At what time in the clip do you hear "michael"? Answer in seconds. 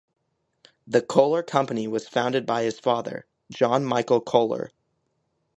3.85-4.19